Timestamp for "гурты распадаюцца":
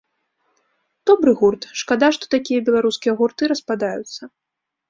3.21-4.21